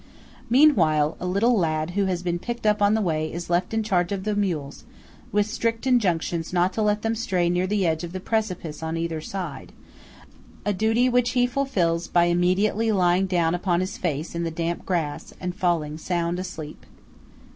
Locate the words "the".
2.95-3.01, 4.23-4.33, 7.67-7.85, 8.11-8.19, 14.43-14.49